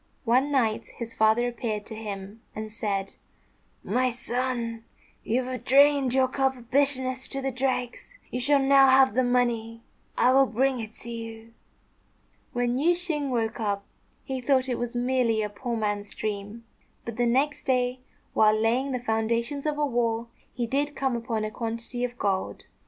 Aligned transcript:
One 0.25 0.51
night 0.51 0.87
his 0.97 1.13
father 1.13 1.47
appeared 1.47 1.85
to 1.85 1.93
him 1.93 2.41
and 2.55 2.71
said, 2.71 3.17
"My 3.83 4.09
son, 4.09 4.83
you 5.23 5.43
have 5.43 5.63
drained 5.63 6.11
your 6.11 6.27
cup 6.27 6.55
of 6.57 6.71
bitterness 6.71 7.27
to 7.27 7.39
the 7.39 7.51
dregs. 7.51 8.17
You 8.31 8.39
shall 8.39 8.57
now 8.57 8.87
have 8.89 9.13
the 9.13 9.23
money. 9.23 9.83
I 10.17 10.31
will 10.31 10.47
bring 10.47 10.79
it 10.79 10.95
to 11.01 11.11
you." 11.11 11.53
When 12.51 12.77
Yüeh 12.77 12.93
shêng 12.93 13.29
woke 13.29 13.59
up, 13.59 13.85
he 14.23 14.41
thought 14.41 14.67
it 14.67 14.79
was 14.79 14.95
merely 14.95 15.43
a 15.43 15.49
poor 15.49 15.77
man's 15.77 16.15
dream; 16.15 16.65
but 17.05 17.17
the 17.17 17.27
next 17.27 17.65
day, 17.65 17.99
while 18.33 18.59
laying 18.59 18.93
the 18.93 18.99
foundations 19.03 19.67
of 19.67 19.77
a 19.77 19.85
wall, 19.85 20.29
he 20.51 20.65
did 20.65 20.95
come 20.95 21.15
upon 21.15 21.43
a 21.43 21.51
quantity 21.51 22.03
of 22.03 22.17
gold. 22.17 22.65